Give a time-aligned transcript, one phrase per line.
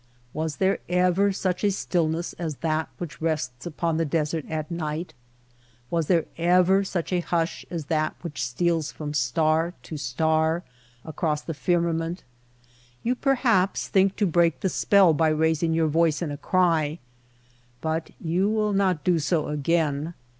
[0.33, 5.13] Was there ever such a stillness as that which rests upon the desert at night!
[5.91, 10.63] Was there ever such a hush as that which steals from star to star
[11.05, 12.23] across the firmament!
[13.03, 16.97] You perhaps think to break the spell by raising your voice in a cry;
[17.79, 20.15] but you will not do so again.